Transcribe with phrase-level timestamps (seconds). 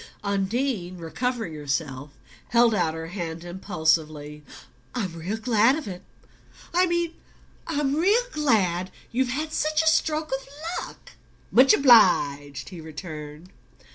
[0.23, 2.09] Undine, recovering herself,
[2.49, 4.43] held out her hand impulsively.
[4.95, 6.01] "I'm real glad of it
[6.73, 7.13] I mean
[7.67, 10.47] I'm real glad you've had such a stroke of
[10.87, 11.11] luck!"
[11.51, 13.51] "Much obliged," he returned.